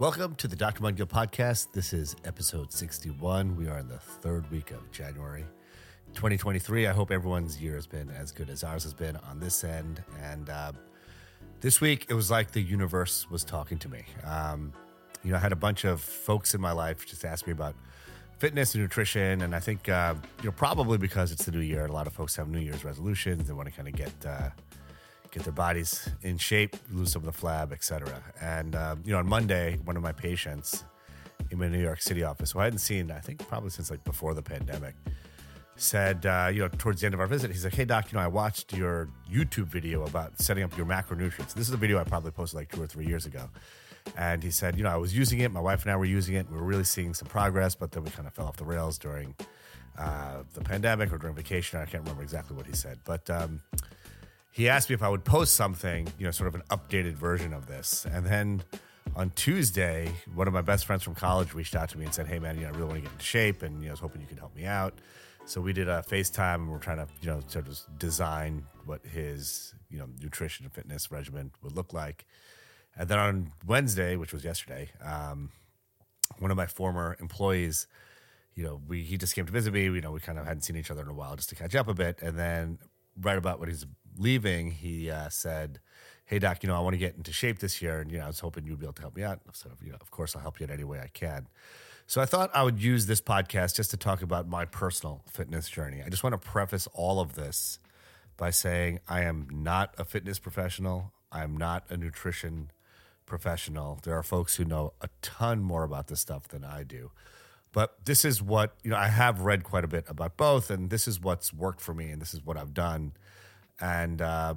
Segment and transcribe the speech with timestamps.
[0.00, 0.80] Welcome to the Dr.
[0.80, 1.72] Mudgil podcast.
[1.72, 3.56] This is episode 61.
[3.56, 5.44] We are in the third week of January
[6.14, 6.86] 2023.
[6.86, 10.04] I hope everyone's year has been as good as ours has been on this end.
[10.22, 10.70] And uh,
[11.60, 14.04] this week, it was like the universe was talking to me.
[14.22, 14.72] Um,
[15.24, 17.74] you know, I had a bunch of folks in my life just ask me about
[18.38, 19.42] fitness and nutrition.
[19.42, 22.12] And I think, uh, you know, probably because it's the new year, a lot of
[22.12, 23.48] folks have New Year's resolutions.
[23.48, 24.50] They want to kind of get, uh,
[25.30, 28.22] get their bodies in shape, lose some of the flab, etc.
[28.40, 30.84] And uh, you know, on Monday, one of my patients
[31.50, 34.04] in my New York City office, who I hadn't seen, I think probably since like
[34.04, 34.94] before the pandemic,
[35.76, 38.18] said, uh, you know, towards the end of our visit, he's like, "Hey doc, you
[38.18, 41.54] know, I watched your YouTube video about setting up your macronutrients.
[41.54, 43.48] This is a video I probably posted like two or three years ago."
[44.16, 45.52] And he said, you know, I was using it.
[45.52, 46.50] My wife and I were using it.
[46.50, 48.98] We were really seeing some progress, but then we kind of fell off the rails
[48.98, 49.34] during
[49.98, 51.78] uh, the pandemic or during vacation.
[51.78, 53.60] I can't remember exactly what he said, but um,
[54.50, 57.52] he asked me if I would post something, you know, sort of an updated version
[57.52, 58.06] of this.
[58.10, 58.62] And then
[59.16, 62.26] on Tuesday, one of my best friends from college reached out to me and said,
[62.26, 63.92] "Hey, man, you know, I really want to get in shape, and you know, I
[63.92, 64.94] was hoping you could help me out."
[65.46, 69.04] So we did a FaceTime, and we're trying to, you know, sort of design what
[69.06, 72.26] his, you know, nutrition and fitness regimen would look like.
[72.96, 75.50] And then on Wednesday, which was yesterday, um,
[76.38, 77.86] one of my former employees,
[78.54, 79.84] you know, we he just came to visit me.
[79.84, 81.74] You know, we kind of hadn't seen each other in a while just to catch
[81.74, 82.20] up a bit.
[82.20, 82.78] And then
[83.20, 83.86] right about when he's
[84.18, 85.80] leaving, he uh, said,
[86.24, 88.24] "Hey doc, you know, I want to get into shape this year, and you know,
[88.24, 90.34] I was hoping you'd be able to help me out." So, you know, of course,
[90.36, 91.48] I'll help you in any way I can.
[92.06, 95.68] So I thought I would use this podcast just to talk about my personal fitness
[95.68, 96.02] journey.
[96.04, 97.78] I just want to preface all of this
[98.38, 101.12] by saying I am not a fitness professional.
[101.30, 102.70] I am not a nutrition
[103.26, 103.98] professional.
[104.02, 107.10] There are folks who know a ton more about this stuff than I do.
[107.72, 110.88] But this is what, you know, I have read quite a bit about both, and
[110.88, 113.12] this is what's worked for me, and this is what I've done.
[113.80, 114.54] And, uh,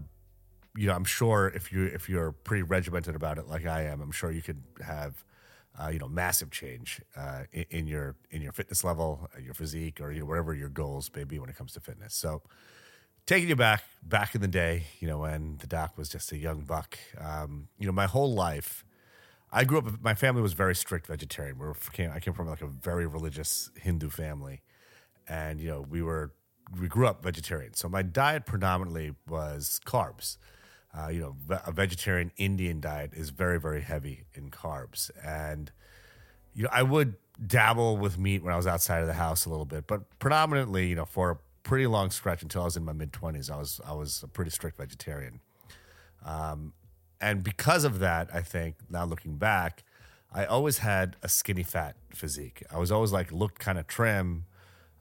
[0.76, 4.02] you know, I'm sure if you if you're pretty regimented about it like I am,
[4.02, 5.24] I'm sure you could have,
[5.82, 9.54] uh, you know, massive change uh, in, in, your in your fitness level, uh, your
[9.54, 12.14] physique, or you know whatever your goals may be when it comes to fitness.
[12.14, 12.42] So,
[13.26, 16.38] taking you back back in the day, you know, when the doc was just a
[16.38, 18.86] young buck, um, you know, my whole life,
[19.52, 20.02] I grew up.
[20.02, 21.58] My family was very strict vegetarian.
[21.60, 24.62] We came, I came from like a very religious Hindu family,
[25.28, 26.32] and you know, we were
[26.80, 27.74] we grew up vegetarian.
[27.74, 30.38] So my diet predominantly was carbs.
[30.98, 35.72] Uh, you know, a vegetarian Indian diet is very very heavy in carbs, and
[36.54, 37.16] you know, I would
[37.46, 40.88] dabble with meat when I was outside of the house a little bit, but predominantly,
[40.88, 43.50] you know, for a pretty long stretch until I was in my mid twenties.
[43.50, 45.40] I was I was a pretty strict vegetarian,
[46.26, 46.74] um,
[47.22, 49.84] and because of that, I think now looking back,
[50.34, 52.64] I always had a skinny fat physique.
[52.70, 54.44] I was always like looked kind of trim,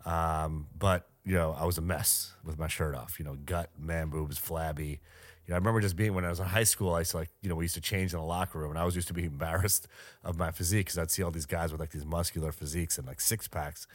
[0.05, 3.19] um, but you know I was a mess with my shirt off.
[3.19, 5.01] You know, gut, man boobs, flabby.
[5.47, 6.95] You know, I remember just being when I was in high school.
[6.95, 8.79] I used to like, you know, we used to change in the locker room, and
[8.79, 9.89] I was used to be embarrassed
[10.25, 13.07] of my physique because I'd see all these guys with like these muscular physiques and
[13.07, 13.87] like six packs,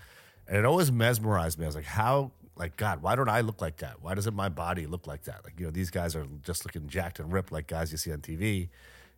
[0.47, 1.66] and it always mesmerized me.
[1.66, 4.02] I was like, how like God, why don't I look like that?
[4.02, 5.44] Why doesn't my body look like that?
[5.44, 8.12] Like you know, these guys are just looking jacked and ripped like guys you see
[8.12, 8.69] on TV,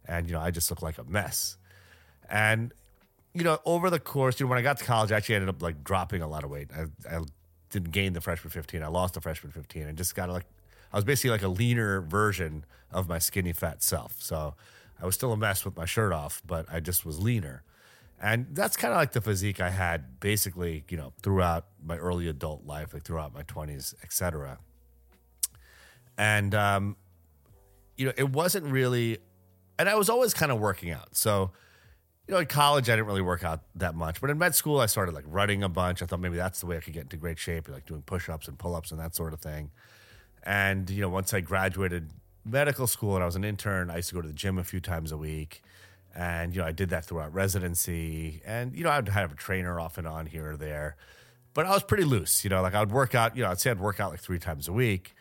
[0.08, 1.58] and you know, I just look like a mess.
[2.30, 2.74] And
[3.34, 5.50] you know, over the course, you know, when I got to college, I actually ended
[5.50, 6.70] up like dropping a lot of weight.
[6.76, 7.20] I, I
[7.70, 8.84] didn't gain the freshman 15.
[8.84, 10.46] I lost the freshman 15 and just got like,
[10.92, 14.16] I was basically like a leaner version of my skinny fat self.
[14.20, 14.56] So
[15.02, 17.64] I was still a mess with my shirt off, but I just was leaner.
[18.20, 22.28] And that's kind of like the physique I had basically, you know, throughout my early
[22.28, 24.58] adult life, like throughout my 20s, etc.
[26.18, 26.96] And, um,
[27.96, 29.20] you know, it wasn't really,
[29.78, 31.16] and I was always kind of working out.
[31.16, 31.52] So,
[32.28, 34.20] you know, in college, I didn't really work out that much.
[34.20, 36.02] But in med school, I started like running a bunch.
[36.02, 38.28] I thought maybe that's the way I could get into great shape, like doing push
[38.28, 39.72] ups and pull ups and that sort of thing.
[40.44, 42.12] And, you know, once I graduated
[42.44, 44.64] medical school and I was an intern, I used to go to the gym a
[44.64, 45.62] few times a week.
[46.14, 48.42] And, you know, I did that throughout residency.
[48.46, 50.98] And, you know, I'd have a trainer off and on here or there.
[51.54, 53.60] But I was pretty loose, you know, like I would work out, you know, I'd
[53.60, 55.16] say I'd work out like three times a week.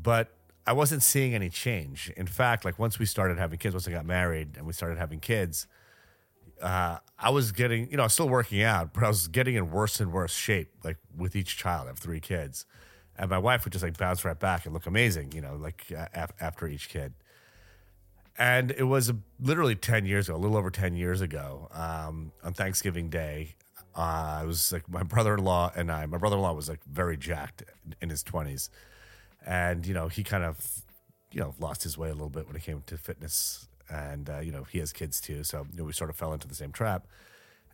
[0.00, 0.30] But
[0.66, 2.10] I wasn't seeing any change.
[2.16, 4.98] In fact, like once we started having kids, once I got married and we started
[4.98, 5.66] having kids,
[6.62, 9.54] uh, I was getting, you know, I was still working out, but I was getting
[9.54, 11.86] in worse and worse shape, like with each child.
[11.86, 12.64] I have three kids.
[13.16, 15.84] And my wife would just like bounce right back and look amazing, you know, like
[15.96, 16.06] uh,
[16.40, 17.14] after each kid.
[18.38, 22.52] And it was literally 10 years ago, a little over 10 years ago, um, on
[22.52, 23.56] Thanksgiving Day.
[23.96, 26.68] Uh, I was like, my brother in law and I, my brother in law was
[26.68, 27.64] like very jacked
[28.00, 28.68] in his 20s.
[29.44, 30.82] And, you know, he kind of,
[31.32, 34.40] you know, lost his way a little bit when it came to fitness and uh,
[34.40, 36.54] you know he has kids too, so you know, we sort of fell into the
[36.54, 37.06] same trap.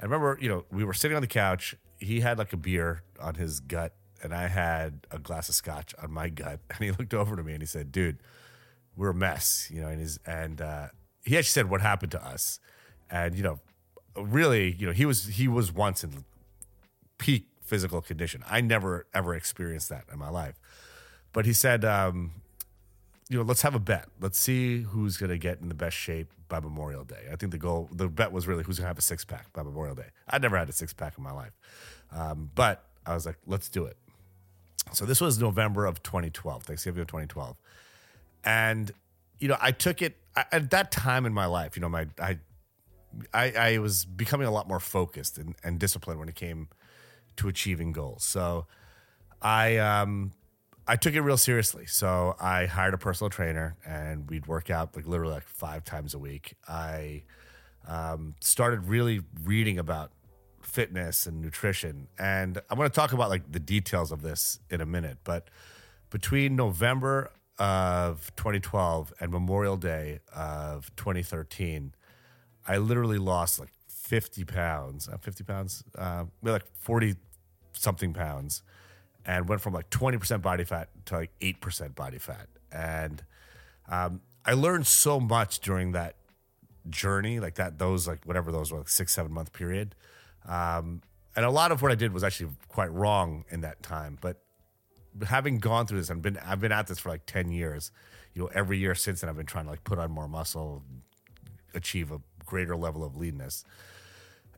[0.00, 1.76] I remember, you know, we were sitting on the couch.
[1.98, 5.94] He had like a beer on his gut, and I had a glass of scotch
[6.02, 6.60] on my gut.
[6.70, 8.18] And he looked over to me and he said, "Dude,
[8.96, 9.88] we're a mess," you know.
[9.88, 10.88] And he's and uh,
[11.22, 12.58] he actually said, "What happened to us?"
[13.10, 13.60] And you know,
[14.16, 16.24] really, you know, he was he was once in
[17.18, 18.44] peak physical condition.
[18.48, 20.58] I never ever experienced that in my life.
[21.32, 22.30] But he said, um,
[23.28, 24.06] you know, let's have a bet.
[24.20, 27.28] Let's see who's going to get in the best shape by Memorial Day.
[27.32, 29.52] I think the goal, the bet was really who's going to have a six pack
[29.52, 30.08] by Memorial Day.
[30.28, 31.52] I'd never had a six pack in my life,
[32.12, 33.96] um, but I was like, let's do it.
[34.92, 37.56] So this was November of 2012, Thanksgiving of 2012,
[38.44, 38.92] and
[39.38, 41.76] you know, I took it I, at that time in my life.
[41.76, 42.38] You know, my I,
[43.32, 46.68] I, I was becoming a lot more focused and, and disciplined when it came
[47.36, 48.24] to achieving goals.
[48.24, 48.66] So
[49.40, 50.32] I um
[50.86, 51.86] I took it real seriously.
[51.86, 56.12] So I hired a personal trainer and we'd work out like literally like five times
[56.14, 56.54] a week.
[56.68, 57.22] I
[57.88, 60.10] um, started really reading about
[60.60, 62.08] fitness and nutrition.
[62.18, 65.18] And I'm going to talk about like the details of this in a minute.
[65.24, 65.48] But
[66.10, 71.94] between November of 2012 and Memorial Day of 2013,
[72.66, 77.14] I literally lost like 50 pounds, uh, 50 pounds, uh, like 40
[77.72, 78.62] something pounds
[79.26, 82.48] and went from like 20% body fat to like 8% body fat.
[82.70, 83.22] And
[83.88, 86.16] um, I learned so much during that
[86.90, 89.94] journey, like that, those, like whatever those were, like six, seven month period.
[90.46, 91.02] Um,
[91.36, 94.18] and a lot of what I did was actually quite wrong in that time.
[94.20, 94.40] But
[95.26, 97.90] having gone through this, I've been, I've been at this for like 10 years.
[98.34, 100.82] You know, every year since then, I've been trying to like put on more muscle,
[101.74, 103.64] achieve a greater level of leanness.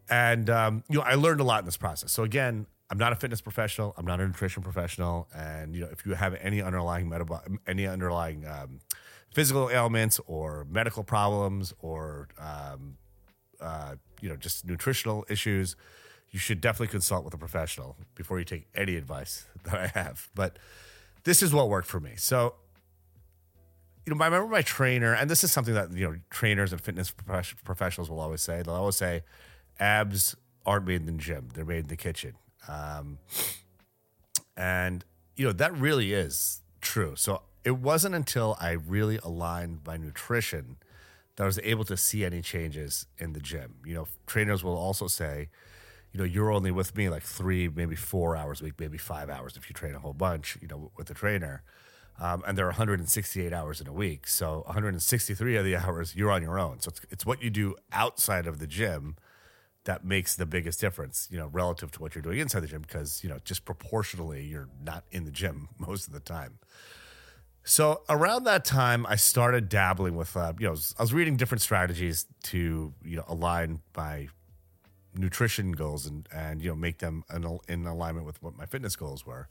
[0.08, 2.12] And, um, you know, I learned a lot in this process.
[2.12, 3.94] So again, I'm not a fitness professional.
[3.96, 5.28] I'm not a nutrition professional.
[5.34, 8.80] And you know, if you have any underlying metabolic, any underlying um,
[9.32, 12.96] physical ailments or medical problems or um,
[13.60, 15.74] uh, you know just nutritional issues,
[16.30, 20.28] you should definitely consult with a professional before you take any advice that I have.
[20.34, 20.58] But
[21.24, 22.12] this is what worked for me.
[22.16, 22.54] So
[24.06, 26.80] you know, I remember my trainer, and this is something that you know trainers and
[26.80, 28.62] fitness professionals will always say.
[28.62, 29.24] They'll always say,
[29.80, 32.34] abs aren't made in the gym; they're made in the kitchen.
[32.68, 33.18] Um,
[34.56, 35.04] and,
[35.36, 37.14] you know, that really is true.
[37.16, 40.76] So it wasn't until I really aligned my nutrition
[41.36, 43.76] that I was able to see any changes in the gym.
[43.84, 45.48] You know, trainers will also say,
[46.12, 49.28] you know, you're only with me like three, maybe four hours a week, maybe five
[49.28, 51.62] hours if you train a whole bunch, you know, with a trainer.
[52.18, 54.26] Um, and there are 168 hours in a week.
[54.26, 56.80] So 163 of the hours you're on your own.
[56.80, 59.16] So it's, it's what you do outside of the gym
[59.86, 62.82] that makes the biggest difference, you know, relative to what you're doing inside the gym
[62.82, 66.58] because, you know, just proportionally you're not in the gym most of the time.
[67.64, 71.62] So around that time, I started dabbling with, uh, you know, I was reading different
[71.62, 74.28] strategies to, you know, align my
[75.14, 77.24] nutrition goals and, and you know, make them
[77.68, 79.48] in, alignment with what my fitness goals were.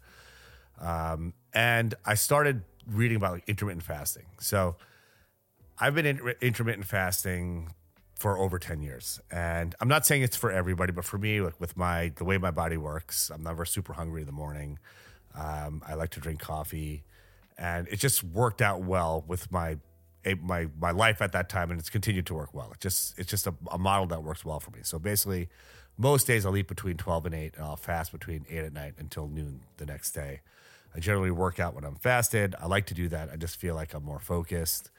[0.80, 4.26] Um, and I started reading about like intermittent fasting.
[4.40, 4.78] So
[5.78, 7.74] I've been in intermittent fasting
[8.16, 9.20] for over 10 years.
[9.30, 12.38] And I'm not saying it's for everybody, but for me, like with my the way
[12.38, 14.80] my body works, I'm never super hungry in the morning.
[15.36, 17.04] Um, I like to drink coffee,
[17.58, 19.78] and it just worked out well with my
[20.42, 22.72] my my life at that time, and it's continued to work well.
[22.72, 24.80] It just it's just a, a model that works well for me.
[24.84, 25.50] So basically,
[25.98, 28.94] most days I'll eat between 12 and 8, and I'll fast between 8 at night
[28.98, 30.42] until noon the next day.
[30.96, 32.56] I generally work out when I'm fasted.
[32.60, 33.30] I like to do that.
[33.30, 34.90] I just feel like I'm more focused.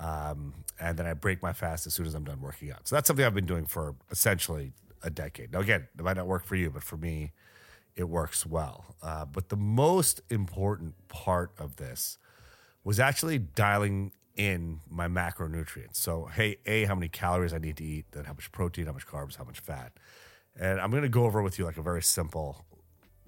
[0.00, 2.88] Um, and then I break my fast as soon as I'm done working out.
[2.88, 5.52] So that's something I've been doing for essentially a decade.
[5.52, 7.32] Now, again, it might not work for you, but for me,
[7.96, 8.96] it works well.
[9.02, 12.18] Uh, but the most important part of this
[12.82, 15.96] was actually dialing in my macronutrients.
[15.96, 18.92] So, hey, A, how many calories I need to eat, then how much protein, how
[18.92, 19.92] much carbs, how much fat.
[20.58, 22.64] And I'm going to go over with you like a very simple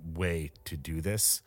[0.02, 1.42] way to do this.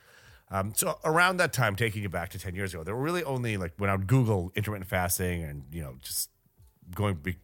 [0.51, 3.23] Um, so around that time, taking it back to ten years ago, there were really
[3.23, 6.29] only like when I would Google intermittent fasting and you know just
[6.93, 7.37] going be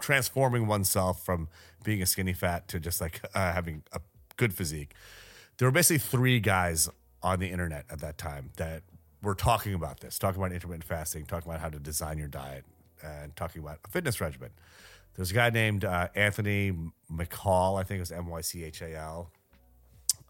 [0.00, 1.48] transforming oneself from
[1.84, 4.00] being a skinny fat to just like uh, having a
[4.36, 4.94] good physique.
[5.58, 6.88] There were basically three guys
[7.22, 8.82] on the internet at that time that
[9.22, 12.64] were talking about this, talking about intermittent fasting, talking about how to design your diet,
[13.02, 14.50] and talking about a fitness regimen.
[15.14, 16.72] There's a guy named uh, Anthony
[17.12, 19.30] Mychal, I think it was M Y C H A L.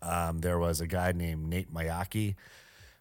[0.02, 2.34] Um, there was a guy named Nate Miyaki,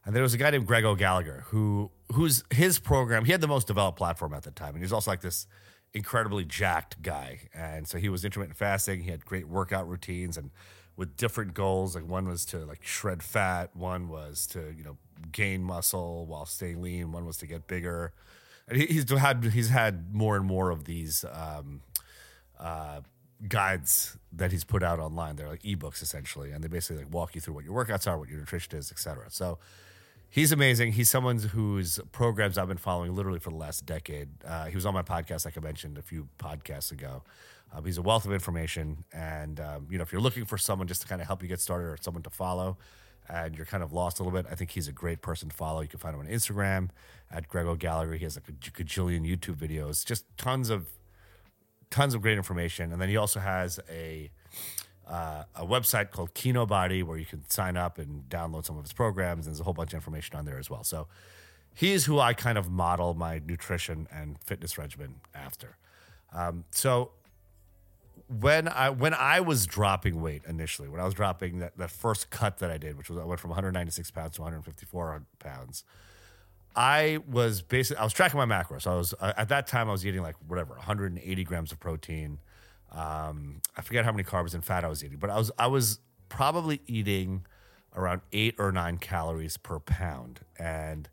[0.06, 3.26] and there was a guy named Greg O'Gallagher who who's his program.
[3.26, 5.48] He had the most developed platform at the time, and he's also like this
[5.94, 7.50] incredibly jacked guy.
[7.54, 9.02] And so he was intermittent fasting.
[9.02, 10.52] He had great workout routines and
[10.96, 11.96] with different goals.
[11.96, 14.98] Like one was to like shred fat, one was to you know
[15.32, 18.14] gain muscle while staying lean, one was to get bigger.
[18.68, 21.26] And he, he's had he's had more and more of these.
[21.32, 21.82] Um,
[22.60, 23.02] uh,
[23.48, 25.36] guides that he's put out online.
[25.36, 28.18] They're like ebooks essentially, and they basically like walk you through what your workouts are,
[28.18, 29.26] what your nutrition is, etc.
[29.30, 29.60] So
[30.32, 30.92] He's amazing.
[30.92, 34.30] He's someone whose programs I've been following literally for the last decade.
[34.46, 37.24] Uh, he was on my podcast, like I mentioned a few podcasts ago.
[37.74, 40.88] Um, he's a wealth of information, and um, you know, if you're looking for someone
[40.88, 42.78] just to kind of help you get started or someone to follow,
[43.28, 45.56] and you're kind of lost a little bit, I think he's a great person to
[45.56, 45.82] follow.
[45.82, 46.90] You can find him on Instagram
[47.32, 48.14] at Greg O'Gallagher.
[48.14, 50.88] He has like a gajillion YouTube videos, just tons of
[51.90, 52.92] tons of great information.
[52.92, 54.30] And then he also has a
[55.08, 58.94] uh, a website called Kinobody where you can sign up and download some of his
[58.94, 59.48] programs.
[59.48, 60.84] And there's a whole bunch of information on there as well.
[60.84, 61.08] So
[61.74, 65.78] he's who I kind of model my nutrition and fitness regimen after.
[66.32, 67.12] Um, so
[68.28, 72.30] when I when I was dropping weight initially, when I was dropping that, that first
[72.30, 75.84] cut that I did, which was I went from 196 pounds to 154 pounds,
[76.76, 78.88] I was basically I was tracking my macros.
[78.88, 82.40] I was uh, at that time I was eating like whatever 180 grams of protein.
[82.92, 85.68] Um, I forget how many carbs and fat I was eating, but I was I
[85.68, 86.00] was
[86.30, 87.46] probably eating
[87.96, 91.10] around eight or nine calories per pound, and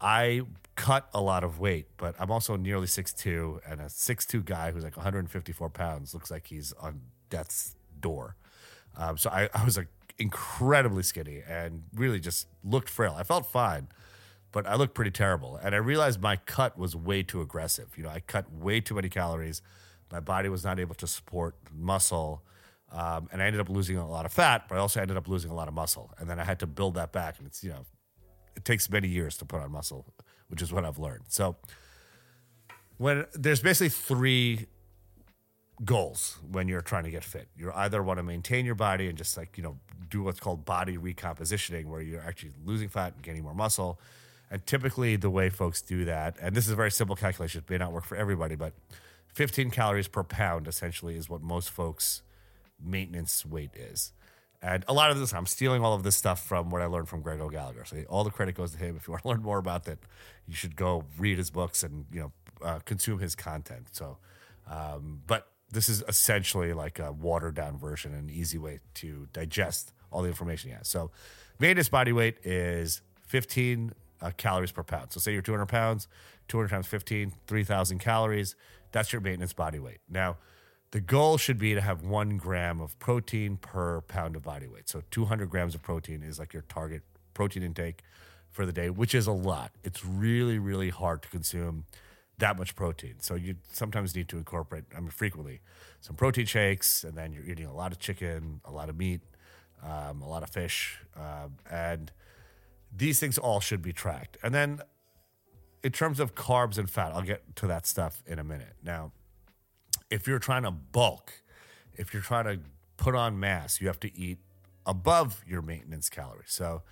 [0.00, 0.42] I
[0.76, 4.82] cut a lot of weight, but I'm also nearly 6'2", and a 6'2 guy who's
[4.82, 7.00] like 154 pounds looks like he's on
[7.30, 8.36] death's door.
[8.96, 9.88] Um, so I, I was like
[10.18, 13.14] incredibly skinny and really just looked frail.
[13.16, 13.88] I felt fine,
[14.54, 15.56] but I looked pretty terrible.
[15.56, 17.88] And I realized my cut was way too aggressive.
[17.96, 19.60] You know, I cut way too many calories.
[20.12, 22.44] My body was not able to support muscle.
[22.92, 25.26] Um, and I ended up losing a lot of fat, but I also ended up
[25.26, 26.12] losing a lot of muscle.
[26.18, 27.38] And then I had to build that back.
[27.38, 27.84] And it's, you know,
[28.54, 30.06] it takes many years to put on muscle,
[30.46, 31.24] which is what I've learned.
[31.26, 31.56] So
[32.96, 34.68] when there's basically three
[35.84, 37.48] goals when you're trying to get fit.
[37.56, 40.64] You either want to maintain your body and just like, you know, do what's called
[40.64, 43.98] body recompositioning where you're actually losing fat and gaining more muscle.
[44.50, 47.70] And typically the way folks do that, and this is a very simple calculation, it
[47.70, 48.72] may not work for everybody, but
[49.34, 52.22] 15 calories per pound essentially is what most folks
[52.80, 54.12] maintenance weight is.
[54.62, 57.08] And a lot of this, I'm stealing all of this stuff from what I learned
[57.08, 57.84] from Greg O'Gallagher.
[57.84, 58.96] So all the credit goes to him.
[58.96, 59.98] If you want to learn more about that,
[60.48, 62.32] you should go read his books and you know
[62.62, 63.88] uh, consume his content.
[63.92, 64.16] So,
[64.66, 69.92] um, but this is essentially like a watered down version, an easy way to digest
[70.10, 70.88] all the information has.
[70.88, 71.10] So,
[71.58, 75.12] maintenance body weight is 15 uh, calories per pound.
[75.12, 76.08] So, say you're 200 pounds,
[76.48, 78.56] 200 times 15, 3,000 calories.
[78.92, 79.98] That's your maintenance body weight.
[80.08, 80.36] Now
[80.94, 84.88] the goal should be to have one gram of protein per pound of body weight.
[84.88, 87.02] So 200 grams of protein is like your target
[87.34, 88.04] protein intake
[88.48, 89.72] for the day, which is a lot.
[89.82, 91.86] It's really, really hard to consume
[92.38, 93.16] that much protein.
[93.18, 95.62] So you sometimes need to incorporate, I mean, frequently,
[96.00, 99.20] some protein shakes, and then you're eating a lot of chicken, a lot of meat,
[99.82, 102.12] um, a lot of fish, um, and
[102.94, 104.36] these things all should be tracked.
[104.42, 104.80] And then,
[105.82, 108.74] in terms of carbs and fat, I'll get to that stuff in a minute.
[108.82, 109.12] Now,
[110.10, 111.42] if you're trying to bulk,
[111.94, 112.60] if you're trying to
[112.96, 114.38] put on mass, you have to eat
[114.86, 116.52] above your maintenance calories.
[116.52, 116.82] So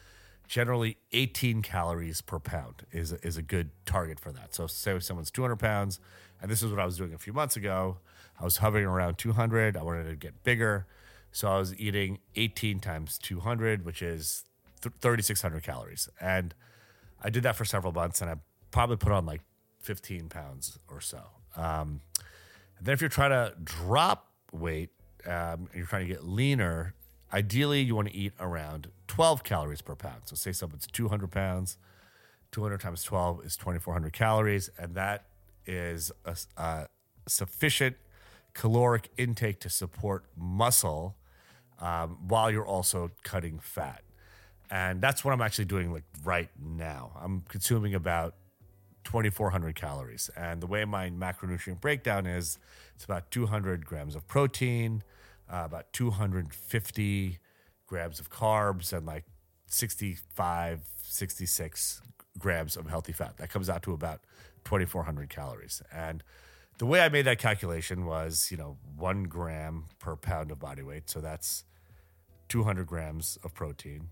[0.48, 4.54] generally 18 calories per pound is, is a good target for that.
[4.54, 6.00] So say someone's 200 pounds,
[6.40, 7.98] and this is what I was doing a few months ago,
[8.40, 9.76] I was hovering around 200.
[9.76, 10.86] I wanted to get bigger.
[11.30, 14.44] So I was eating 18 times 200, which is
[14.82, 16.08] 3,600 calories.
[16.20, 16.54] And
[17.22, 18.34] I did that for several months and I
[18.70, 19.42] probably put on like
[19.80, 21.20] 15 pounds or so.
[21.56, 22.00] Um,
[22.80, 24.90] then if you're trying to drop weight,
[25.26, 26.94] um, you're trying to get leaner,
[27.32, 30.22] ideally you want to eat around 12 calories per pound.
[30.24, 31.76] So say someone's 200 pounds,
[32.50, 35.26] 200 times 12 is 2,400 calories, and that
[35.66, 36.88] is a, a
[37.28, 37.96] sufficient
[38.54, 41.16] caloric intake to support muscle
[41.80, 44.02] um, while you're also cutting fat.
[44.72, 47.12] And that's what I'm actually doing like right now.
[47.22, 48.36] I'm consuming about
[49.04, 50.30] 2,400 calories.
[50.34, 52.58] And the way my macronutrient breakdown is,
[52.94, 55.02] it's about 200 grams of protein,
[55.52, 57.38] uh, about 250
[57.86, 59.24] grams of carbs, and like
[59.66, 62.00] 65, 66
[62.38, 63.36] grams of healthy fat.
[63.36, 64.22] That comes out to about
[64.64, 65.82] 2,400 calories.
[65.92, 66.24] And
[66.78, 70.82] the way I made that calculation was, you know, one gram per pound of body
[70.82, 71.10] weight.
[71.10, 71.64] So that's
[72.48, 74.08] 200 grams of protein.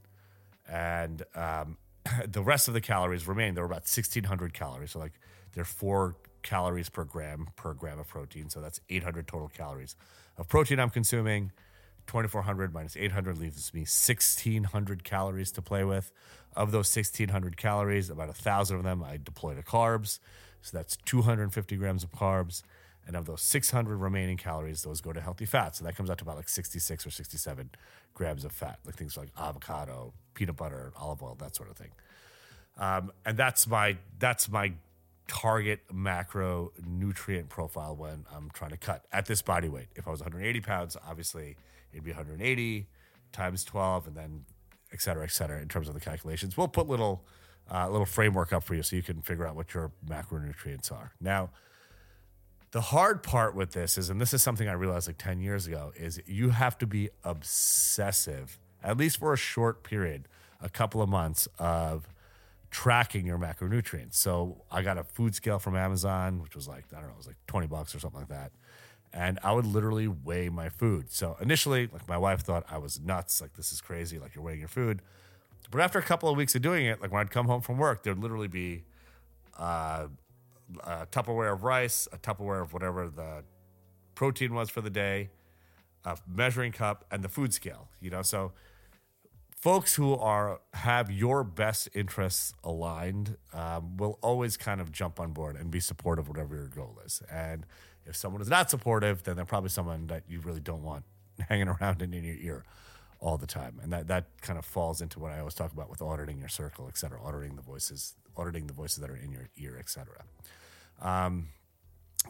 [0.71, 1.77] And um,
[2.27, 3.55] the rest of the calories remain.
[3.55, 4.93] There were about 1,600 calories.
[4.93, 5.13] So, like,
[5.53, 8.49] there are four calories per gram per gram of protein.
[8.49, 9.97] So, that's 800 total calories
[10.39, 11.53] of protein I'm consuming.
[12.07, 16.11] 2,400 minus 800 leaves me 1,600 calories to play with.
[16.57, 20.19] Of those 1,600 calories, about a 1,000 of them I deploy to carbs.
[20.63, 22.63] So, that's 250 grams of carbs.
[23.07, 25.79] And of those 600 remaining calories, those go to healthy fats.
[25.79, 27.71] So that comes out to about like 66 or 67
[28.15, 31.91] grams of fat, like things like avocado, peanut butter, olive oil, that sort of thing.
[32.79, 34.73] Um, and that's my that's my
[35.29, 39.89] target macro nutrient profile when I'm trying to cut at this body weight.
[39.95, 41.57] If I was 180 pounds, obviously
[41.93, 42.89] it'd be 180
[43.33, 44.45] times 12, and then
[44.93, 46.57] et cetera, et cetera, in terms of the calculations.
[46.57, 47.25] We'll put little
[47.73, 51.13] uh, little framework up for you so you can figure out what your macronutrients are.
[51.21, 51.51] Now,
[52.73, 55.67] the hard part with this is, and this is something I realized like 10 years
[55.67, 60.29] ago, is you have to be obsessive, at least for a short period,
[60.61, 62.09] a couple of months of
[62.71, 64.15] tracking your macronutrients.
[64.15, 67.19] So I got a food scale from Amazon, which was like, I don't know, it
[67.19, 68.53] was like 20 bucks or something like that.
[69.13, 71.11] And I would literally weigh my food.
[71.11, 73.41] So initially, like my wife thought I was nuts.
[73.41, 74.21] Like, this is crazy.
[74.21, 75.03] Like, you're weighing your food.
[75.71, 77.79] But after a couple of weeks of doing it, like when I'd come home from
[77.79, 78.85] work, there'd literally be
[79.59, 80.07] uh,
[80.85, 83.43] a Tupperware of rice, a Tupperware of whatever the
[84.15, 85.31] protein was for the day,
[86.05, 87.89] a measuring cup, and the food scale.
[88.01, 88.53] You know, so
[89.61, 95.33] folks who are have your best interests aligned um, will always kind of jump on
[95.33, 97.23] board and be supportive whatever your goal is.
[97.31, 97.67] And
[98.07, 101.05] if someone is not supportive, then they're probably someone that you really don't want
[101.49, 102.65] hanging around in your ear
[103.21, 103.79] all the time.
[103.83, 106.49] And that, that kind of falls into what I always talk about with auditing your
[106.49, 109.91] circle, et cetera, auditing the voices, auditing the voices that are in your ear, et
[109.91, 110.25] cetera.
[111.03, 111.49] Um,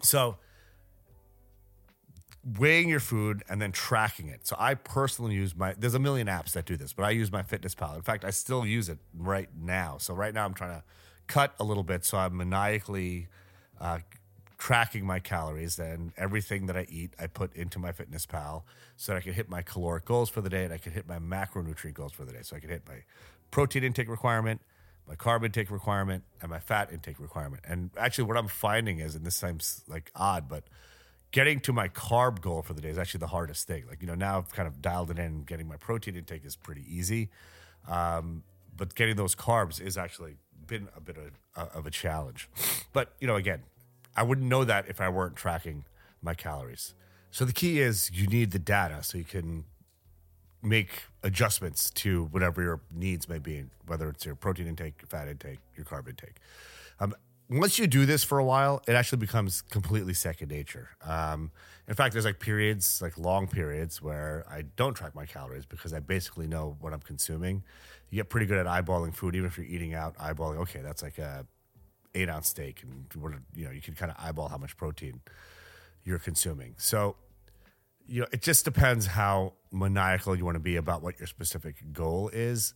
[0.03, 0.37] so
[2.45, 4.47] weighing your food and then tracking it.
[4.47, 7.31] So I personally use my there's a million apps that do this, but I use
[7.31, 7.97] MyFitnessPal.
[7.97, 9.99] In fact, I still use it right now.
[9.99, 10.85] So right now I'm trying to
[11.27, 13.29] cut a little bit so I'm maniacally
[13.81, 13.99] uh,
[14.59, 18.63] tracking my calories and everything that I eat I put into MyFitnessPal
[18.97, 21.09] so that I can hit my caloric goals for the day and I can hit
[21.09, 22.41] my macronutrient goals for the day.
[22.43, 23.03] So I can hit my
[23.51, 24.61] protein intake requirement,
[25.07, 27.63] my carb intake requirement, and my fat intake requirement.
[27.67, 30.65] And actually what I'm finding is, and this seems like odd, but
[31.33, 33.85] getting to my carb goal for the day is actually the hardest thing.
[33.89, 35.43] Like, you know, now I've kind of dialed it in.
[35.43, 37.31] Getting my protein intake is pretty easy.
[37.89, 38.43] Um,
[38.77, 42.49] but getting those carbs is actually been a bit of, uh, of a challenge.
[42.93, 43.63] But, you know, again,
[44.17, 45.85] I wouldn't know that if I weren't tracking
[46.23, 46.95] my calories.
[47.31, 49.65] So the key is you need the data so you can
[50.63, 55.29] make adjustments to whatever your needs may be, whether it's your protein intake, your fat
[55.29, 56.37] intake, your carb intake.
[56.99, 57.15] Um,
[57.51, 60.91] once you do this for a while, it actually becomes completely second nature.
[61.05, 61.51] Um,
[61.89, 65.93] in fact, there's like periods, like long periods, where I don't track my calories because
[65.93, 67.65] I basically know what I'm consuming.
[68.09, 70.17] You get pretty good at eyeballing food, even if you're eating out.
[70.17, 71.45] Eyeballing, okay, that's like a
[72.15, 73.07] eight ounce steak, and
[73.55, 75.21] you know, you can kind of eyeball how much protein
[76.05, 76.75] you're consuming.
[76.79, 77.17] So,
[78.07, 81.93] you know, it just depends how maniacal you want to be about what your specific
[81.93, 82.75] goal is.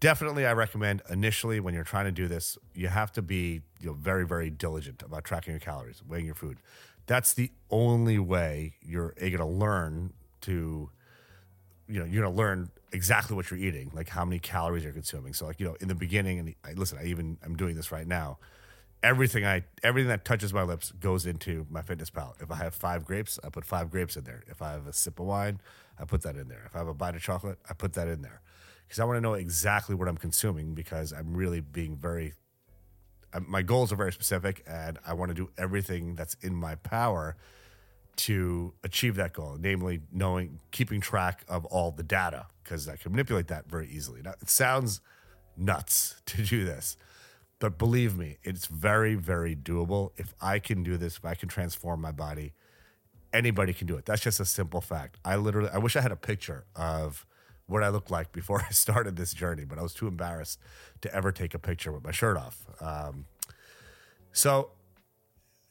[0.00, 3.88] Definitely i recommend initially when you're trying to do this you have to be you
[3.88, 6.58] know very very diligent about tracking your calories weighing your food.
[7.06, 10.90] That's the only way you're going to learn to
[11.88, 14.92] you know you're going to learn exactly what you're eating like how many calories you're
[14.92, 15.34] consuming.
[15.34, 17.90] So like you know in the beginning and I, listen i even i'm doing this
[17.90, 18.38] right now
[19.02, 22.40] everything i everything that touches my lips goes into MyFitnessPal.
[22.40, 24.44] If i have five grapes i put five grapes in there.
[24.46, 25.60] If i have a sip of wine
[25.98, 26.62] i put that in there.
[26.66, 28.42] If i have a bite of chocolate i put that in there
[28.88, 32.32] because I want to know exactly what I'm consuming because I'm really being very,
[33.46, 37.36] my goals are very specific and I want to do everything that's in my power
[38.16, 43.12] to achieve that goal, namely knowing, keeping track of all the data because I can
[43.12, 44.22] manipulate that very easily.
[44.22, 45.02] Now, it sounds
[45.54, 46.96] nuts to do this,
[47.58, 50.12] but believe me, it's very, very doable.
[50.16, 52.54] If I can do this, if I can transform my body,
[53.34, 54.06] anybody can do it.
[54.06, 55.18] That's just a simple fact.
[55.26, 57.26] I literally, I wish I had a picture of
[57.68, 60.58] what I looked like before I started this journey, but I was too embarrassed
[61.02, 62.66] to ever take a picture with my shirt off.
[62.80, 63.26] Um,
[64.32, 64.70] so,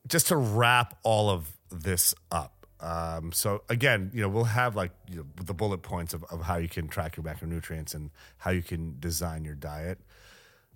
[0.08, 2.66] just to wrap all of this up.
[2.80, 6.44] Um, so again, you know, we'll have like you know, the bullet points of, of
[6.44, 10.00] how you can track your macronutrients and how you can design your diet.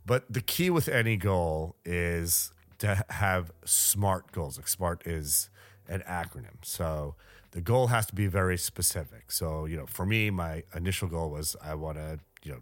[0.05, 4.57] But the key with any goal is to have SMART goals.
[4.57, 5.49] Like SMART is
[5.87, 6.63] an acronym.
[6.63, 7.15] So
[7.51, 9.31] the goal has to be very specific.
[9.31, 12.59] So, you know, for me, my initial goal was I want to, you know,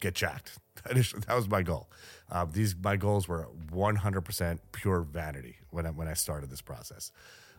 [0.00, 0.58] get jacked.
[0.84, 1.90] that was my goal.
[2.30, 7.12] Uh, these my goals were 100% pure vanity when I, when I started this process.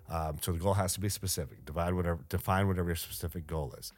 [0.10, 1.66] Um, so the goal has to be specific.
[1.66, 3.94] Divide whatever, define whatever your specific goal is.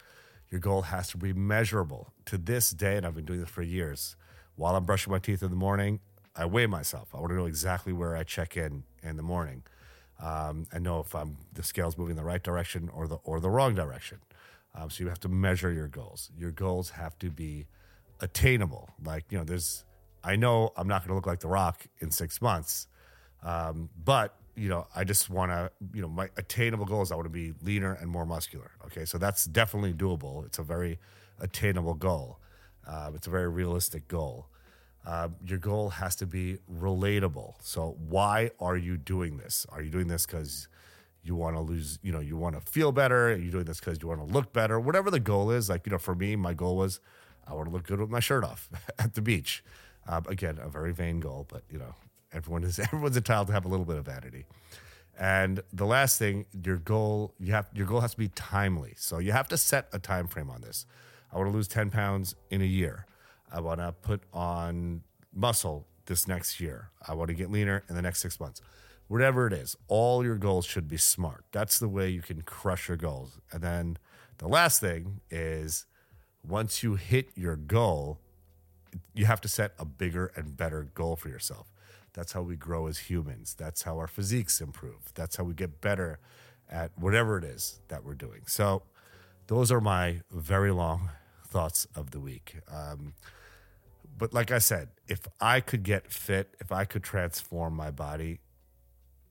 [0.51, 2.13] Your goal has to be measurable.
[2.25, 4.15] To this day, and I've been doing this for years.
[4.55, 5.99] While I'm brushing my teeth in the morning,
[6.35, 7.09] I weigh myself.
[7.13, 9.63] I want to know exactly where I check in in the morning
[10.23, 13.39] um, and know if I'm, the scale's moving in the right direction or the or
[13.39, 14.19] the wrong direction.
[14.73, 16.31] Um, so you have to measure your goals.
[16.37, 17.67] Your goals have to be
[18.21, 18.89] attainable.
[19.03, 19.83] Like you know, there's
[20.23, 22.87] I know I'm not going to look like The Rock in six months,
[23.43, 27.11] um, but you know, I just want to you know my attainable goals.
[27.11, 28.71] I want to be leaner and more muscular.
[28.85, 30.45] Okay, so that's definitely doable.
[30.45, 30.99] It's a very
[31.39, 32.39] attainable goal.
[32.87, 34.47] Uh, it's a very realistic goal.
[35.05, 37.55] Uh, your goal has to be relatable.
[37.61, 39.65] So, why are you doing this?
[39.69, 40.67] Are you doing this because
[41.23, 43.31] you want to lose, you know, you want to feel better?
[43.31, 44.79] Are you doing this because you want to look better?
[44.79, 46.99] Whatever the goal is, like, you know, for me, my goal was
[47.47, 49.63] I want to look good with my shirt off at the beach.
[50.07, 51.95] Um, again, a very vain goal, but you know,
[52.31, 54.45] everyone is everyone's entitled to have a little bit of vanity.
[55.19, 58.93] And the last thing, your goal, you have your goal has to be timely.
[58.97, 60.85] So you have to set a time frame on this.
[61.31, 63.05] I want to lose 10 pounds in a year.
[63.53, 66.89] I want to put on muscle this next year.
[67.07, 68.61] I want to get leaner in the next six months.
[69.07, 71.45] Whatever it is, all your goals should be smart.
[71.51, 73.39] That's the way you can crush your goals.
[73.51, 73.97] And then
[74.39, 75.85] the last thing is
[76.45, 78.19] once you hit your goal,
[79.13, 81.71] you have to set a bigger and better goal for yourself.
[82.13, 83.55] That's how we grow as humans.
[83.57, 85.13] That's how our physiques improve.
[85.15, 86.19] That's how we get better
[86.69, 88.41] at whatever it is that we're doing.
[88.47, 88.83] So,
[89.47, 91.09] those are my very long
[91.45, 92.55] thoughts of the week.
[92.71, 93.13] Um,
[94.17, 98.39] but like I said, if I could get fit, if I could transform my body,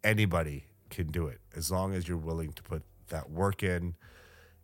[0.02, 3.94] anybody can do it as long as you're willing to put that work in.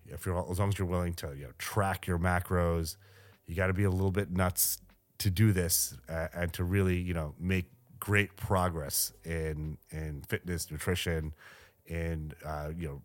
[0.06, 2.96] If you're as long as you're willing to you know track your macros,
[3.46, 4.78] you got to be a little bit nuts
[5.18, 7.66] to do this uh, and to really you know make
[8.00, 11.34] great progress in in fitness, nutrition,
[11.88, 13.02] and uh, you know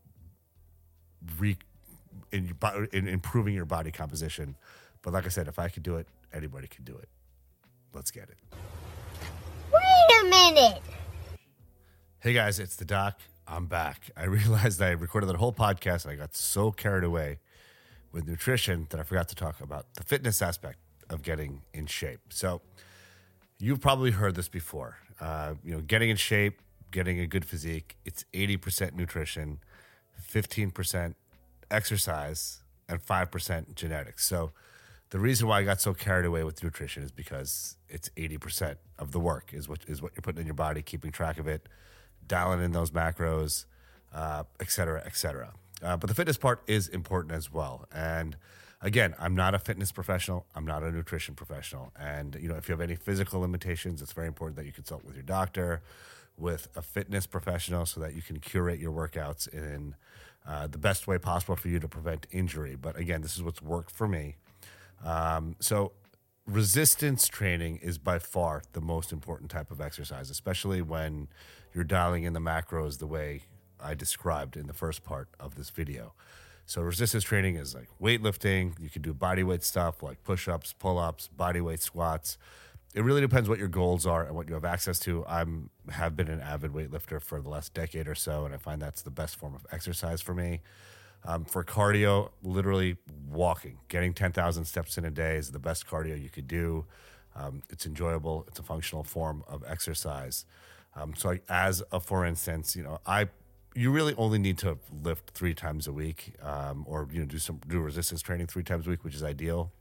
[1.37, 1.57] re
[2.31, 2.55] in,
[2.91, 4.55] in improving your body composition.
[5.01, 7.09] But like I said, if I could do it, anybody can do it.
[7.93, 8.37] Let's get it.
[9.71, 10.81] Wait a minute.
[12.19, 13.19] Hey guys, it's the doc.
[13.47, 14.09] I'm back.
[14.17, 17.39] I realized I recorded that whole podcast and I got so carried away
[18.11, 22.21] with nutrition that I forgot to talk about the fitness aspect of getting in shape.
[22.29, 22.61] So,
[23.59, 24.97] you've probably heard this before.
[25.19, 29.59] Uh, you know, getting in shape, getting a good physique, it's 80% nutrition,
[30.21, 31.15] 15%
[31.71, 34.25] exercise, and 5% genetics.
[34.25, 34.51] So,
[35.13, 39.11] the reason why I got so carried away with nutrition is because it's 80% of
[39.11, 41.69] the work is what is what you're putting in your body, keeping track of it,
[42.27, 43.65] dialing in those macros,
[44.11, 45.53] uh, et cetera, et cetera.
[45.83, 47.85] Uh, but the fitness part is important as well.
[47.93, 48.37] And
[48.81, 50.47] again, I'm not a fitness professional.
[50.55, 51.93] I'm not a nutrition professional.
[51.95, 55.05] And you know, if you have any physical limitations, it's very important that you consult
[55.05, 55.83] with your doctor,
[56.39, 59.93] with a fitness professional, so that you can curate your workouts in
[60.47, 62.73] uh, the best way possible for you to prevent injury.
[62.73, 64.37] But again, this is what's worked for me.
[65.03, 65.91] Um, so,
[66.45, 71.27] resistance training is by far the most important type of exercise, especially when
[71.73, 73.43] you're dialing in the macros the way
[73.81, 76.13] I described in the first part of this video.
[76.65, 78.79] So, resistance training is like weightlifting.
[78.79, 82.37] You can do body weight stuff like push ups, pull ups, body weight squats.
[82.93, 85.25] It really depends what your goals are and what you have access to.
[85.27, 88.81] I'm have been an avid weightlifter for the last decade or so, and I find
[88.81, 90.61] that's the best form of exercise for me.
[91.25, 92.97] Um, for cardio, literally
[93.29, 96.85] walking, getting 10,000 steps in a day is the best cardio you could do.
[97.35, 98.45] Um, it's enjoyable.
[98.47, 100.45] It's a functional form of exercise.
[100.95, 103.29] Um, so, like, as a for instance, you know, I
[103.75, 107.39] you really only need to lift three times a week, um, or you know, do
[107.39, 109.71] some do resistance training three times a week, which is ideal.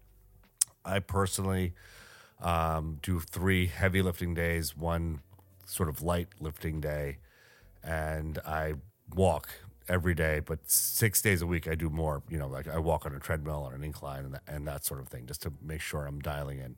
[0.85, 1.75] I personally
[2.41, 5.21] um, do three heavy lifting days, one
[5.67, 7.19] sort of light lifting day,
[7.85, 8.75] and I
[9.15, 9.51] walk
[9.93, 12.23] every day, but six days a week I do more.
[12.31, 14.85] You know, like I walk on a treadmill on an incline and that, and that
[14.85, 16.77] sort of thing, just to make sure I'm dialing in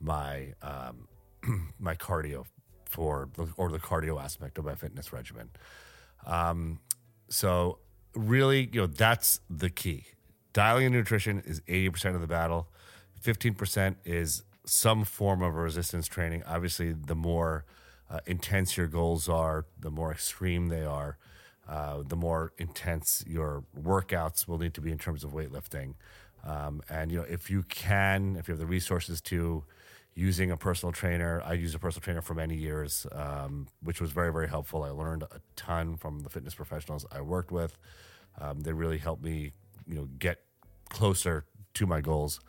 [0.00, 1.08] my um,
[1.80, 2.44] my cardio
[2.84, 5.50] for or the cardio aspect of my fitness regimen.
[6.26, 6.80] Um,
[7.30, 7.78] so
[8.14, 10.04] really, you know, that's the key.
[10.52, 12.68] Dialing in nutrition is eighty percent of the battle.
[13.20, 16.42] Fifteen percent is some form of resistance training.
[16.46, 17.64] Obviously, the more
[18.10, 21.16] uh, intense your goals are, the more extreme they are
[21.68, 25.94] uh, the more intense your workouts will need to be in terms of weightlifting.
[26.44, 29.64] Um, and you know, if you can, if you have the resources to,
[30.14, 34.12] using a personal trainer, I used a personal trainer for many years, um, which was
[34.12, 34.82] very very helpful.
[34.82, 37.76] I learned a ton from the fitness professionals I worked with.
[38.40, 39.52] Um, they really helped me,
[39.86, 40.40] you know, get
[40.88, 42.40] closer to my goals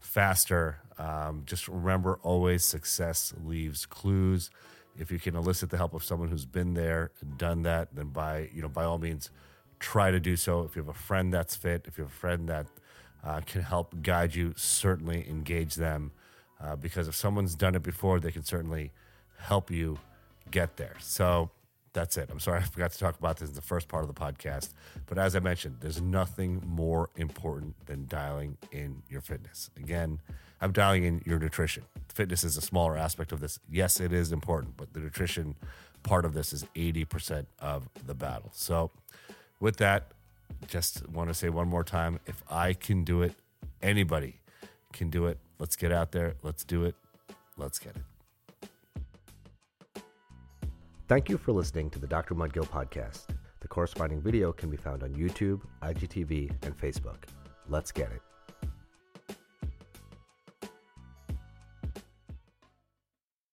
[0.00, 0.78] faster.
[0.98, 4.50] Um, just remember, always success leaves clues
[4.96, 8.08] if you can elicit the help of someone who's been there and done that, then
[8.08, 9.30] by you know by all means
[9.78, 10.62] try to do so.
[10.62, 12.66] If you have a friend that's fit, if you have a friend that
[13.24, 16.12] uh, can help guide you, certainly engage them
[16.62, 18.92] uh, because if someone's done it before, they can certainly
[19.38, 19.98] help you
[20.50, 20.94] get there.
[21.00, 21.50] So
[21.92, 22.28] that's it.
[22.30, 24.70] I'm sorry I forgot to talk about this in the first part of the podcast.
[25.06, 29.70] But as I mentioned, there's nothing more important than dialing in your fitness.
[29.76, 30.20] Again,
[30.60, 31.84] I'm dialing in your nutrition.
[32.08, 33.58] Fitness is a smaller aspect of this.
[33.70, 35.56] Yes, it is important, but the nutrition
[36.02, 38.50] part of this is 80% of the battle.
[38.54, 38.90] So,
[39.60, 40.12] with that,
[40.66, 43.34] just want to say one more time if I can do it,
[43.80, 44.40] anybody
[44.92, 45.38] can do it.
[45.58, 46.34] Let's get out there.
[46.42, 46.94] Let's do it.
[47.56, 48.02] Let's get it.
[51.12, 52.34] Thank you for listening to the Dr.
[52.34, 53.26] Mudgil podcast.
[53.60, 57.24] The corresponding video can be found on YouTube, IGTV, and Facebook.
[57.68, 58.31] Let's get it.